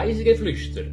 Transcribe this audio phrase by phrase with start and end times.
[0.00, 0.84] Reisegeflüster,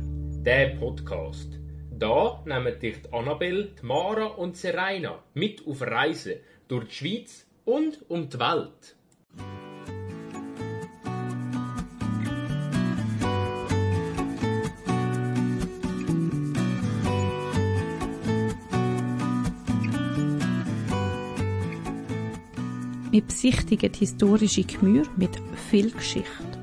[0.44, 1.60] der Podcast.
[1.92, 7.99] Da nehmen dich die Annabelle, Mara und Serena mit auf Reisen durch die Schweiz und
[8.10, 8.96] um die Welt.
[23.12, 26.55] Wir besichtigen historische Gemüse mit viel Geschichte.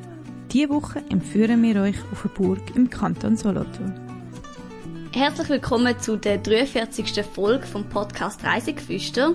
[0.52, 3.98] Diese Woche empführen wir euch auf eine Burg im Kanton Solothurn.
[5.14, 7.24] Herzlich willkommen zu der 43.
[7.24, 9.34] Folge vom Podcast Reisegeflüster.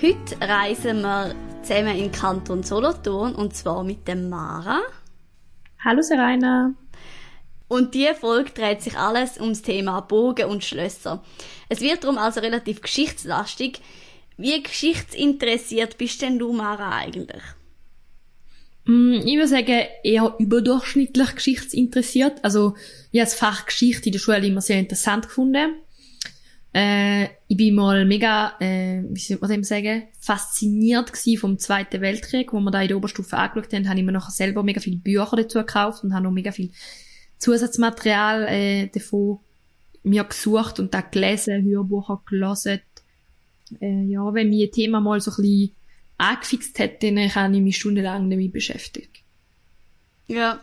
[0.00, 4.80] Heute reisen wir zusammen in den Kanton Solothurn und zwar mit dem Mara.
[5.84, 6.72] Hallo Serena.
[7.68, 11.22] Und diese Folge dreht sich alles ums Thema Burgen und Schlösser.
[11.68, 13.82] Es wird darum also relativ geschichtslastig.
[14.38, 17.42] Wie geschichtsinteressiert bist denn du, Mara, eigentlich?
[18.88, 22.42] Mm, Ich würde sagen, eher überdurchschnittlich geschichtsinteressiert.
[22.42, 22.74] Also,
[23.12, 25.74] ich habe das Fach Geschichte in der Schule immer sehr interessant gefunden.
[26.72, 32.00] Äh, ich bin mal mega, äh, wie soll man dem sagen, fasziniert gsi vom Zweiten
[32.00, 34.80] Weltkrieg, wo wir da in der Oberstufe angeschaut haben, habe ich mir nachher selber mega
[34.80, 36.70] viele Bücher dazu gekauft und habe noch mega viel
[37.38, 39.38] Zusatzmaterial äh, davon
[40.02, 42.80] mir gesucht und da gelesen, Hörbücher gelesen.
[43.80, 45.70] Äh, ja, wenn mich ein Thema mal so ein bisschen
[46.18, 49.22] angefixt hat, dann habe ich mich stundenlang damit beschäftigt.
[50.26, 50.60] Ja.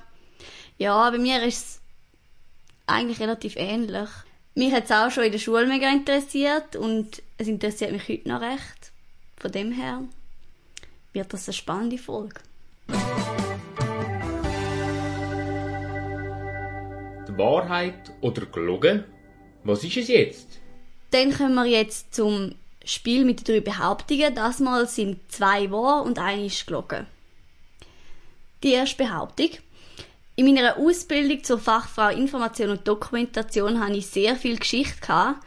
[0.78, 1.82] Ja, bei mir ist es
[2.86, 4.10] eigentlich relativ ähnlich.
[4.54, 8.30] Mich hat es auch schon in der Schule mega interessiert und es interessiert mich heute
[8.30, 8.92] noch recht.
[9.38, 10.04] Von dem her
[11.14, 12.42] wird das eine spannende Folge.
[17.28, 19.04] Die Wahrheit oder gelogen?
[19.64, 20.60] Was ist es jetzt?
[21.12, 24.36] Dann kommen wir jetzt zum Spiel mit den drei Behauptungen.
[24.36, 27.08] Das Mal sind zwei wahr und eine ist gelogen.
[28.64, 29.50] Die erste Behauptung.
[30.38, 35.44] In meiner Ausbildung zur Fachfrau Information und Dokumentation habe ich sehr viel Geschichte gehabt.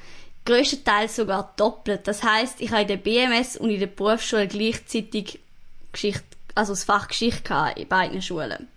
[0.47, 2.07] Größtenteils sogar doppelt.
[2.09, 5.41] Das heißt, ich habe in der BMS und in der Berufsschule gleichzeitig
[5.93, 8.69] Geschichte, also das Fach Geschichte gehabt, in beiden Schulen.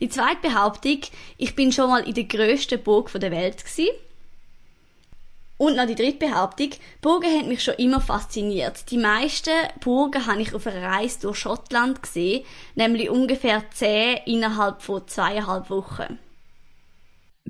[0.00, 1.00] Die zweite Behauptung,
[1.38, 3.94] ich bin schon mal in der grössten Burg der Welt gewesen.
[5.58, 6.70] Und noch die dritte Behauptung,
[7.02, 8.90] Burgen haben mich schon immer fasziniert.
[8.92, 12.44] Die meisten Burgen habe ich auf einer Reise durch Schottland gesehen,
[12.76, 16.18] nämlich ungefähr zehn innerhalb von zweieinhalb Wochen.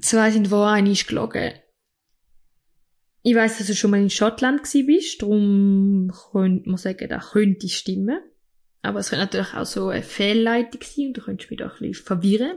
[0.00, 1.52] Zwei sind wahr, eine ist gelogen.
[3.22, 7.32] Ich weiss, dass du schon mal in Schottland gsi bist, darum könnte man sagen, das
[7.32, 8.20] könnte stimmen.
[8.80, 11.72] Aber es könnte natürlich auch so eine Fehlleitung sein und du könntest mich da ein
[11.78, 12.56] bisschen verwirren.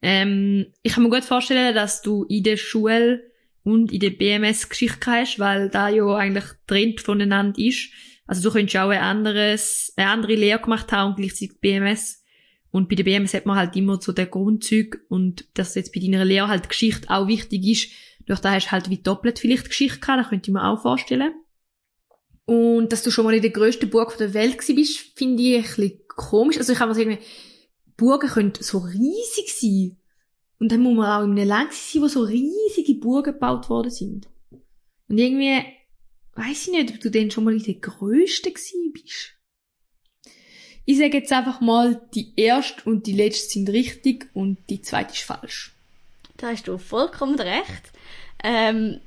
[0.00, 3.31] Ähm, ich kann mir gut vorstellen, dass du in der Schule
[3.64, 7.90] und in der BMS Geschichte hast, weil da ja eigentlich Trend voneinander ist.
[8.26, 12.22] Also du könntest auch ein anderes, eine andere Lehre gemacht haben und gleichzeitig BMS.
[12.70, 16.00] Und bei der BMS hat man halt immer so den Grundzug und dass jetzt bei
[16.00, 17.90] deiner Lehre halt Geschichte auch wichtig ist,
[18.26, 20.80] durch da hast du halt wie doppelt vielleicht Geschichte gehabt, das könnte ich mir auch
[20.80, 21.34] vorstellen.
[22.44, 25.62] Und dass du schon mal in der grössten Burg der Welt bist, finde ich ein
[25.62, 26.58] bisschen komisch.
[26.58, 27.18] Also ich kann mir sagen,
[27.96, 29.96] Burgen können so riesig sein.
[30.62, 33.90] Und dann muss man auch in einem Land sein, wo so riesige Burgen gebaut worden
[33.90, 34.28] sind.
[35.08, 35.60] Und irgendwie,
[36.36, 39.32] weiß ich nicht, ob du denn schon mal in der grössten gewesen bist.
[40.84, 45.14] Ich sage jetzt einfach mal, die erste und die letzte sind richtig und die zweite
[45.14, 45.74] ist falsch.
[46.36, 47.90] Da hast du vollkommen recht.
[48.44, 49.00] Ähm,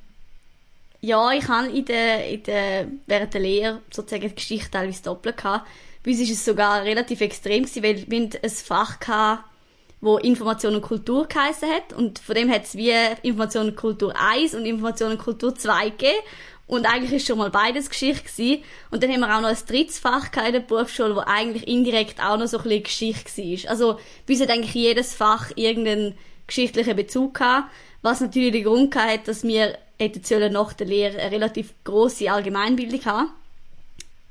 [1.00, 5.38] ja, ich habe in der, in der, während der Lehre sozusagen die Geschichte teilweise doppelt
[5.38, 5.70] gehabt.
[6.04, 9.55] Bei uns ist es sogar relativ extrem weil wir hatten ein Fach gehabt,
[10.02, 11.94] wo Information und Kultur geheissen hat.
[11.94, 15.90] Und von dem hat es wie Information und Kultur 1 und Information und Kultur 2
[15.90, 16.20] gegeben.
[16.68, 18.64] Und eigentlich ist schon mal beides Geschichte gewesen.
[18.90, 22.20] Und dann haben wir auch noch ein drittes Fach in der Berufsschule, wo eigentlich indirekt
[22.20, 23.70] auch noch so ein bisschen Geschichte war.
[23.70, 26.18] Also, bei uns hat eigentlich jedes Fach irgendeinen
[26.48, 27.72] geschichtlichen Bezug gehabt.
[28.02, 32.32] Was natürlich den Grund hat, dass wir hätten sollen nach der Lehre eine relativ grosse
[32.32, 33.30] Allgemeinbildung haben.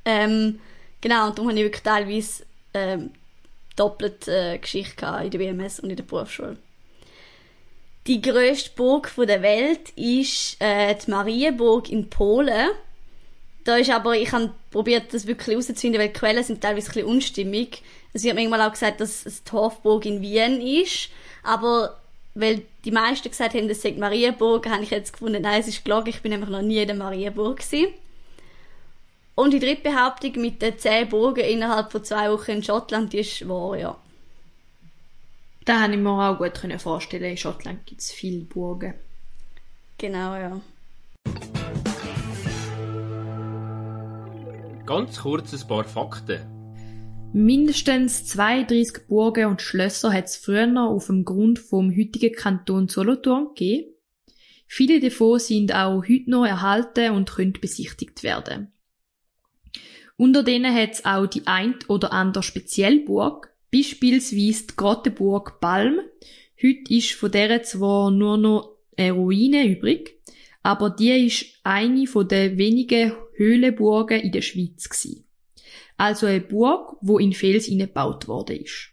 [0.05, 0.59] Ähm,
[1.01, 3.11] genau, und darum habe ich wirklich teilweise ähm,
[3.75, 6.57] doppelt äh, Geschichte gehabt in der BMS und in der Berufsschule.
[8.07, 12.69] Die grösste Burg der Welt ist äh, die Marienburg in Polen.
[13.63, 16.93] Da ist aber, ich habe probiert, das wirklich herauszufinden, weil die Quellen sind teilweise ein
[16.93, 17.81] bisschen unstimmig.
[18.13, 21.09] Es wird manchmal auch gesagt, dass es die Hofburg in Wien ist,
[21.41, 21.99] aber
[22.35, 25.83] weil die meisten gesagt haben, das sei Marienburg, habe ich jetzt gefunden, nein, es ist
[25.83, 27.93] gelogen, ich bin nämlich noch nie in der Marienburg gewesen.
[29.35, 33.19] Und die dritte Behauptung mit den zehn Burgen innerhalb von zwei Wochen in Schottland, die
[33.19, 33.97] ist wahr, ja.
[35.65, 37.31] Da habe ich mir auch gut können vorstellen.
[37.31, 38.93] In Schottland gibt es viele Burgen.
[39.97, 40.61] Genau, ja.
[44.85, 46.41] Ganz kurz ein paar Fakten.
[47.33, 53.49] Mindestens 32 Burgen und Schlösser hat es früher auf dem Grund vom heutigen Kanton Solothurn
[53.49, 53.91] gegeben.
[54.67, 58.71] Viele davon sind auch heute noch erhalten und können besichtigt werden.
[60.17, 65.99] Unter denen hat es auch die ein oder andere Speziellburg, beispielsweise die Grottenburg Balm.
[66.61, 70.17] Heute ist von der zwar nur noch eine Ruine übrig,
[70.63, 75.25] aber die ist eine den wenigen Höhlenburgen in der Schweiz gewesen.
[75.97, 78.91] Also eine Burg, wo in Fels gebaut worden ist.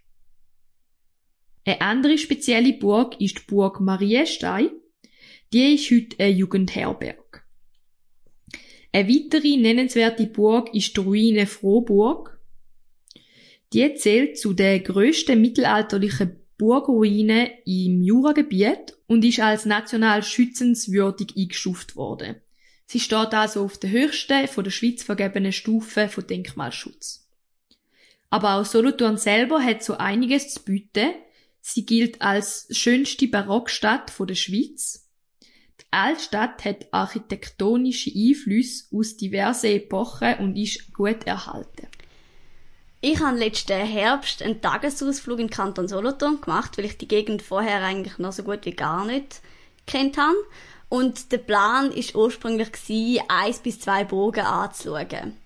[1.65, 4.71] Eine andere spezielle Burg ist die Burg Marienstein.
[5.53, 7.22] Die ist heute eine Jugendherberg.
[8.93, 12.39] Eine weitere nennenswerte Burg ist die Ruine Frohburg.
[13.73, 21.97] Die zählt zu den grössten mittelalterlichen Burgruinen im Juragebiet und ist als national schützenswürdig eingestuft
[21.97, 22.37] worden.
[22.85, 27.27] Sie steht also auf der höchsten von der Schweiz vergebenen Stufe von Denkmalschutz.
[28.29, 31.11] Aber auch Solothurn selber hat so einiges zu bieten.
[31.63, 35.02] Sie gilt als schönste Barockstadt von der Schweiz.
[35.93, 41.87] Altstadt hat architektonische Einflüsse aus diversen Epochen und ist gut erhalten.
[43.03, 47.83] Ich habe letzten Herbst einen Tagesausflug in Kanton Solothurn gemacht, weil ich die Gegend vorher
[47.83, 49.41] eigentlich noch so gut wie gar nicht
[49.87, 50.37] kennt habe.
[50.89, 52.71] Und der Plan ist ursprünglich
[53.29, 55.37] eins bis zwei Burgen anzuschauen.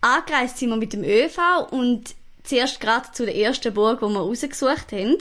[0.00, 1.38] Angereist sind wir mit dem ÖV
[1.70, 5.18] und zuerst gerade zu der ersten Burg, die wir rausgesucht haben.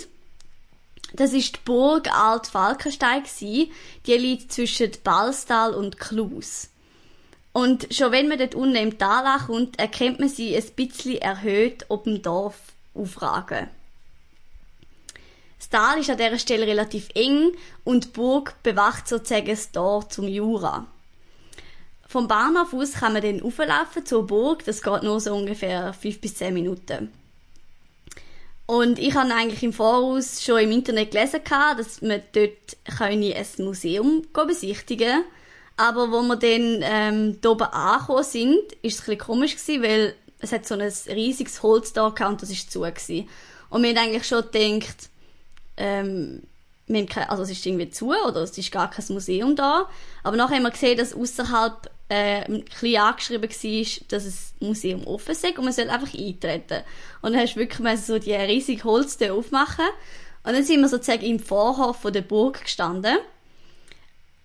[1.13, 6.69] Das ist die Burg Alt Falkenstein Die liegt zwischen Ballstal und Klus.
[7.53, 11.85] Und schon wenn man dort unten im Tal ankommt, erkennt man sie ein bisschen erhöht
[11.89, 12.57] ob dem Dorf
[12.93, 13.67] aufragen.
[15.57, 17.51] Das Tal ist an dieser Stelle relativ eng
[17.83, 20.87] und die Burg bewacht sozusagen das Tor zum Jura.
[22.07, 26.19] Vom Bahnhof aus kann man dann auflaufen zur Burg, das geht nur so ungefähr fünf
[26.19, 27.11] bis zehn Minuten.
[28.71, 33.19] Und ich habe eigentlich im Voraus schon im Internet gelesen, dass man dort ein
[33.57, 35.23] Museum besichtigen kann
[35.75, 40.15] aber wo wir dann ähm, da oben angekommen sind, ist es ein komisch gewesen, weil
[40.39, 43.27] es hat so ein riesiges Holz da und das ist zu gewesen.
[43.69, 45.09] Und wir haben eigentlich schon gedacht,
[45.75, 46.43] ähm,
[46.87, 49.89] wir haben keine, also es ist irgendwie zu oder es ist gar kein Museum da.
[50.23, 55.07] Aber nachher haben wir gesehen, dass außerhalb äh, ein bisschen angeschrieben war, dass das Museum
[55.07, 56.83] offen ist und man soll einfach eintreten.
[57.21, 59.85] Und dann hast du wirklich so die riesige Holztür aufmachen.
[60.43, 63.17] Und dann sind wir sozusagen im Vorhof von der Burg gestanden.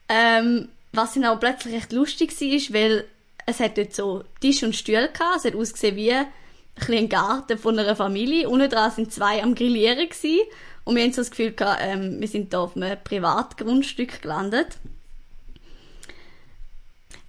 [0.09, 3.05] Ähm, was dann auch plötzlich echt lustig war, weil
[3.47, 5.39] es hat dort so Tisch und Stühle gehabt.
[5.39, 8.49] Es hat ausgesehen wie ein Garten von einer Familie.
[8.49, 10.47] Unten dran sind zwei am Grillieren gewesen.
[10.85, 14.79] Und wir haben so das Gefühl gehabt, ähm, wir sind hier auf einem Privatgrundstück gelandet.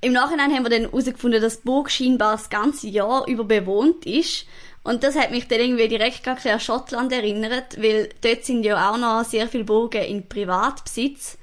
[0.01, 4.05] Im Nachhinein haben wir dann herausgefunden, dass die Burg scheinbar das ganze Jahr über bewohnt
[4.05, 4.45] ist.
[4.83, 8.97] Und das hat mich dann irgendwie direkt an Schottland erinnert, weil dort sind ja auch
[8.97, 11.37] noch sehr viele Burgen in Privatbesitz.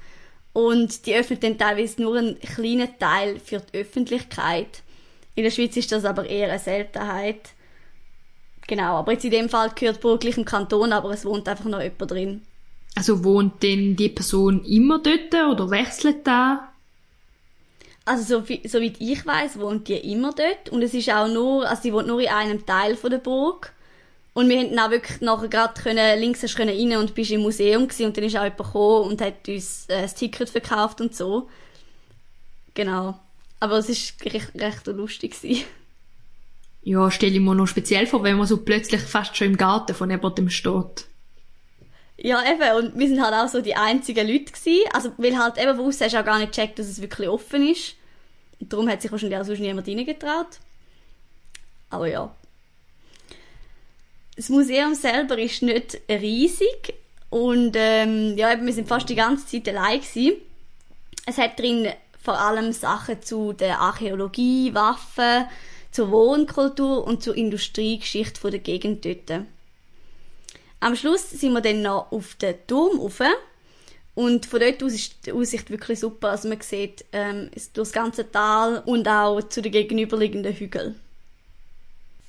[0.53, 4.81] Und die öffnet dann teilweise nur einen kleinen Teil für die Öffentlichkeit.
[5.35, 7.49] In der Schweiz ist das aber eher eine Seltenheit.
[8.67, 11.65] Genau, aber jetzt in dem Fall gehört Burg gleich im Kanton, aber es wohnt einfach
[11.65, 12.41] noch jemand drin.
[12.95, 16.71] Also wohnt denn die Person immer dort oder wechselt da?
[18.05, 21.81] Also so, soweit ich weiß, wohnt die immer dort und es ist auch nur, also
[21.81, 23.73] sie wohnt nur in einem Teil von der Burg
[24.35, 27.41] und wir konnten auch wirklich nachher gerade können, links hast können rein und bist im
[27.41, 31.01] Museum gewesen, und dann ist auch jemand gekommen und hat uns äh, das Ticket verkauft
[31.01, 31.49] und so.
[32.75, 33.17] Genau.
[33.59, 35.41] Aber es war recht, recht lustig.
[35.41, 35.63] Gewesen.
[36.83, 39.95] Ja, stelle ich mir noch speziell vor, wenn man so plötzlich fast schon im Garten
[39.95, 41.05] von jemandem steht.
[42.17, 42.85] Ja, eben.
[42.85, 44.89] Und wir sind halt auch so die einzigen Leute gewesen.
[44.93, 47.67] Also, weil halt eben aussen hast du auch gar nicht gecheckt, dass es wirklich offen
[47.67, 47.95] ist.
[48.59, 50.59] Und darum hat sich wahrscheinlich auch sonst niemand reingetraut.
[51.89, 52.33] Aber ja,
[54.35, 56.93] das Museum selber ist nicht riesig
[57.29, 60.33] und ähm, ja, eben, wir sind fast die ganze Zeit allein gewesen.
[61.25, 61.87] Es hat drin
[62.21, 65.45] vor allem Sachen zu der Archäologie, Waffen,
[65.91, 69.45] zur Wohnkultur und zur Industriegeschichte der Gegend dort.
[70.85, 73.19] Am Schluss sind wir dann noch auf den Turm rauf.
[74.13, 76.29] Und von dort aus ist die Aussicht wirklich super.
[76.29, 81.01] Also man sieht ähm, durch das ganze Tal und auch zu den gegenüberliegenden Hügeln.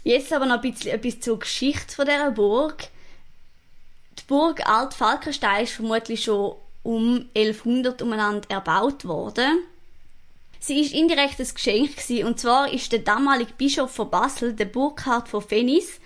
[0.04, 2.84] Jetzt aber noch ein bisschen etwas zur Geschichte von dieser Burg.
[4.18, 9.64] Die Burg Alt Falkenstein ist vermutlich schon um 1100 umeinander erbaut worden.
[10.60, 14.64] Sie ist indirekt ein Geschenk gewesen, und zwar ist der damalige Bischof von Basel, der
[14.64, 16.00] Burkhard von Fenis,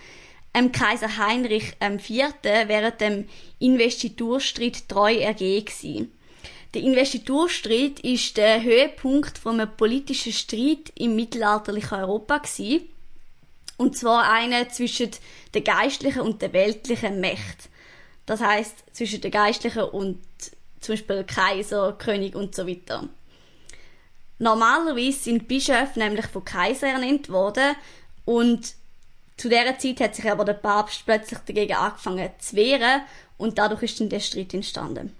[0.54, 2.34] ähm, Kaiser Heinrich IV.
[2.42, 3.28] während dem
[3.58, 6.12] Investiturstreit treu ergeben gewesen.
[6.74, 12.88] Der Investiturstreit ist der Höhepunkt von einem politischen Streit im mittelalterlichen Europa gewesen.
[13.76, 15.10] Und zwar eine zwischen
[15.54, 17.68] der geistlichen und der weltlichen Mächte.
[18.26, 20.20] Das heißt zwischen der geistlichen und
[20.80, 23.08] zum Beispiel Kaiser, König und so weiter.
[24.38, 27.74] Normalerweise sind Bischöfe nämlich von Kaiser ernannt worden
[28.24, 28.74] und
[29.40, 33.00] zu dieser Zeit hat sich aber der Papst plötzlich dagegen angefangen zu wehren
[33.38, 35.16] und dadurch ist dann der Streit entstanden.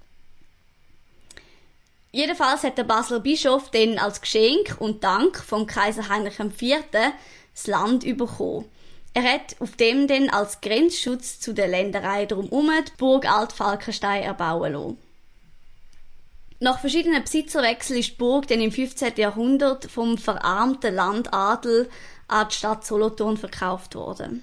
[2.12, 6.84] Jedenfalls hat der Basler Bischof dann als Geschenk und Dank vom Kaiser Heinrich IV.
[6.92, 8.66] das Land bekommen.
[9.14, 14.74] Er hat auf dem dann als Grenzschutz zu der Länderei drumherum die Burg Altfalkenstein erbauen
[14.74, 14.98] lassen.
[16.58, 19.14] Nach verschiedenen Besitzerwechseln ist die Burg dann im 15.
[19.16, 21.88] Jahrhundert vom verarmten Landadel
[22.30, 24.42] an die Stadt Solothurn verkauft worden.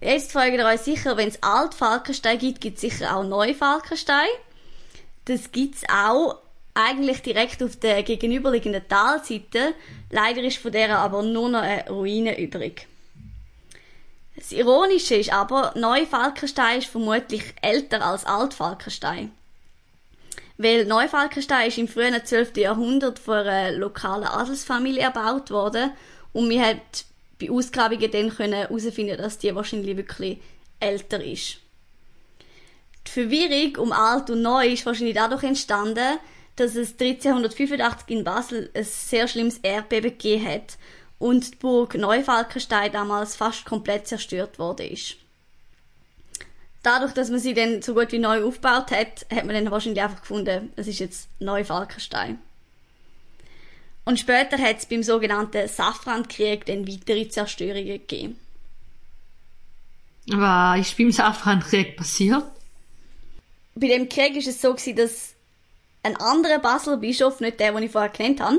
[0.00, 4.28] Jetzt ihr euch sicher, wenn es Alt-Falkenstein gibt, gibt es sicher auch Neu-Falkenstein.
[5.26, 6.38] Das gibt's auch
[6.72, 9.74] eigentlich direkt auf der gegenüberliegenden Talseite.
[10.10, 12.86] Leider ist von der aber nur noch eine Ruine übrig.
[14.36, 19.32] Das Ironische ist aber, Neu-Falkenstein ist vermutlich älter als Alt-Falkenstein.
[20.62, 22.58] Weil Neufalkenstein ist im frühen 12.
[22.58, 25.92] Jahrhundert von einer lokalen Adelsfamilie erbaut worden
[26.32, 27.04] und wir hat
[27.40, 30.38] bei Ausgrabungen dann herausfinden, dass die wahrscheinlich wirklich
[30.78, 31.58] älter ist.
[33.06, 36.18] Die Verwirrung um alt und neu ist wahrscheinlich dadurch entstanden,
[36.56, 40.78] dass es 1385 in Basel ein sehr schlimmes Erdbeben gegeben hat
[41.18, 45.16] und die Burg Neufalkenstein damals fast komplett zerstört wurde ist.
[46.82, 50.02] Dadurch, dass man sie dann so gut wie neu aufgebaut hat, hat man dann wahrscheinlich
[50.02, 52.38] einfach gefunden, es ist jetzt Neufalkenstein.
[54.04, 58.40] Und später hat es beim sogenannten Safrankrieg dann weitere Zerstörungen gegeben.
[60.26, 62.44] Was ist beim Safrankrieg passiert?
[63.74, 65.34] Bei dem Krieg ist es so gewesen, dass
[66.02, 68.58] ein anderer Basler Bischof, nicht der, den ich vorher genannt habe,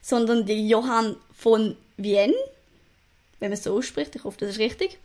[0.00, 2.34] sondern der Johann von Vienne,
[3.38, 4.98] wenn man es so ausspricht, ich hoffe, das ist richtig,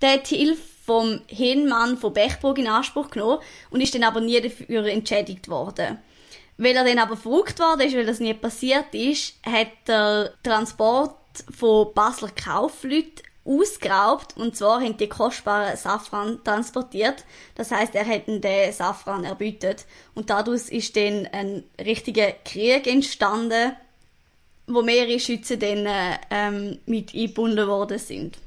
[0.00, 3.40] der hat die Hilfe vom Hinmann von Bechburg in Anspruch genommen
[3.70, 5.98] und ist dann aber nie dafür entschädigt worden.
[6.56, 11.16] Weil er dann aber verrückt worden ist, weil das nie passiert ist, hat der Transport
[11.50, 17.24] von Basler Kaufleuten ausgeraubt und zwar haben die kostbaren Safran transportiert.
[17.56, 19.84] Das heißt, er hat den Safran erbütet
[20.14, 23.76] und dadurch ist dann ein richtiger Krieg entstanden,
[24.66, 25.86] wo mehrere Schützen dann
[26.30, 28.38] ähm, mit eingebunden worden sind.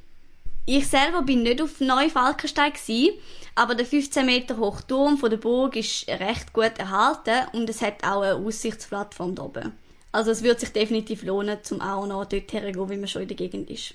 [0.70, 3.14] Ich selber bin nicht auf Neufalkenstein gsi,
[3.56, 7.82] aber der 15 Meter hohe Turm von der Burg ist recht gut erhalten und es
[7.82, 9.72] hat auch eine Aussichtsplattform da oben.
[10.12, 13.30] Also es wird sich definitiv lohnen, zum auch noch dort hergehen, wie man schon in
[13.30, 13.94] der Gegend ist.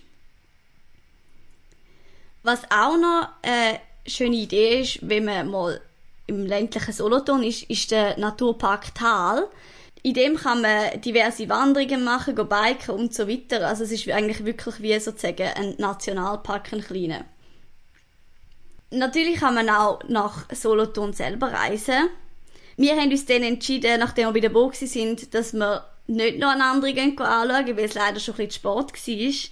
[2.42, 5.78] Was auch noch eine schöne Idee ist, wenn man mal
[6.26, 9.46] im ländlichen Solothurn ist, ist der Naturpark Tal.
[10.04, 13.66] In dem kann man diverse Wanderungen machen, go biken und so weiter.
[13.68, 17.24] Also es ist eigentlich wirklich wie sozusagen ein Nationalpark, ein kleiner.
[18.90, 22.08] Natürlich kann man auch nach Solothurn selber reisen.
[22.76, 26.50] Wir haben uns dann entschieden, nachdem wir bei der Burg sind, dass wir nicht noch
[26.50, 29.50] eine andere anschauen, weil es leider schon ein bisschen Sport war.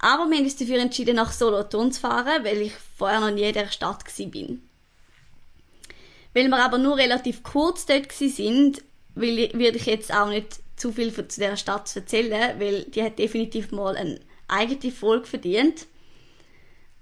[0.00, 3.42] Aber wir haben uns dafür entschieden, nach Solothurn zu fahren, weil ich vorher noch nie
[3.42, 4.56] in dieser Stadt war.
[6.34, 8.82] Weil wir aber nur relativ kurz dort sind,
[9.20, 13.72] würde ich jetzt auch nicht zu viel zu dieser Stadt erzählen, weil die hat definitiv
[13.72, 15.86] mal eine eigene Folge verdient.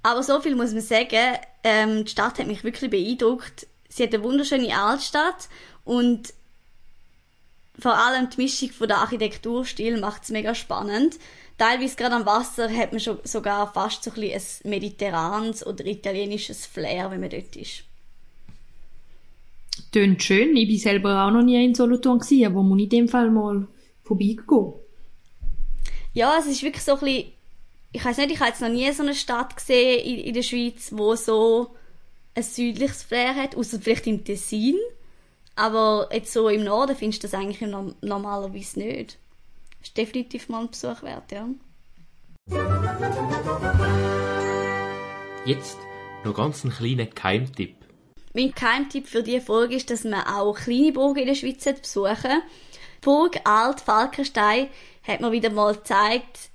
[0.03, 3.67] Aber so viel muss man sagen, ähm, die Stadt hat mich wirklich beeindruckt.
[3.89, 5.49] Sie hat eine wunderschöne Altstadt
[5.85, 6.33] und
[7.79, 11.19] vor allem die Mischung von der Architekturstil macht es mega spannend.
[11.59, 16.67] Teilweise gerade am Wasser hat man schon sogar fast so ein, ein mediterranes oder italienisches
[16.67, 17.85] Flair, wenn man dort ist.
[19.93, 20.57] Tönt schön.
[20.57, 23.31] Ich bin selber auch noch nie in Solothurn gewesen, aber muss ich in dem Fall
[23.31, 23.67] mal
[24.03, 24.75] vorbeigehen.
[26.13, 27.33] Ja, es ist wirklich so ein bisschen,
[27.93, 30.43] ich weiß nicht, ich habe jetzt noch nie so eine Stadt gesehen in, in der
[30.43, 31.75] Schweiz, wo so
[32.35, 34.77] ein südliches Flair hat, außer vielleicht im Tessin.
[35.57, 37.61] Aber jetzt so im Norden findest du das eigentlich
[38.03, 39.19] normalerweise nicht.
[39.81, 41.49] Das ist definitiv mal ein Besuch wert, ja.
[45.47, 45.79] Jetzt
[46.25, 47.86] noch ganz einen kleinen Keimtipp.
[48.37, 52.43] Mein Keimtipp für diese Folge ist, dass man auch kleine Burgen in der Schweiz besuchen
[53.01, 54.69] Die Burg Alt Falkenstein
[55.05, 56.51] hat mir wieder mal gezeigt,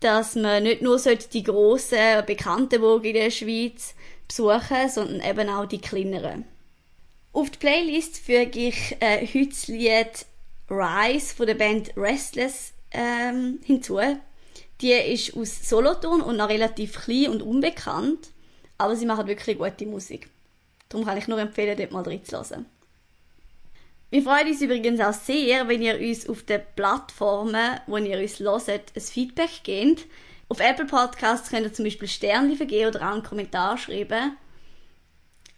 [0.00, 3.94] dass man nicht nur die grossen, bekannten Burgen in der Schweiz
[4.28, 6.44] besuchen sondern eben auch die kleineren.
[7.32, 10.26] Auf die Playlist füge ich äh, heute das Lied
[10.68, 14.00] Rise von der Band Restless ähm, hinzu.
[14.82, 18.32] Die ist aus Solothurn und noch relativ klein und unbekannt,
[18.76, 20.28] aber sie machen wirklich gute Musik.
[20.94, 22.66] Darum kann ich nur empfehlen, dort mal reinzulassen.
[24.10, 28.38] Wir freuen uns übrigens auch sehr, wenn ihr uns auf den Plattformen, wo ihr uns
[28.38, 30.06] hört, ein Feedback gebt.
[30.48, 34.36] Auf Apple Podcasts könnt ihr zum Beispiel Sterne vergeben oder auch einen Kommentar schreiben.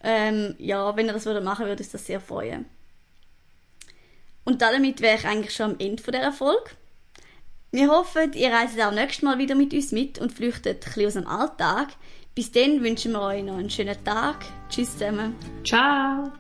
[0.02, 2.64] Ähm, ja, wenn ihr das würdet machen, würde uns das sehr freuen.
[4.44, 6.62] Und damit wäre ich eigentlich schon am Ende von dieser.
[7.72, 11.06] Wir hoffen, ihr reist auch nächstes Mal wieder mit uns mit und flüchtet ein bisschen
[11.06, 11.88] aus dem Alltag.
[12.36, 14.44] Bis dann wünschen wir euch noch einen schönen Tag.
[14.68, 15.34] Tschüss zusammen.
[15.64, 16.30] Ciao!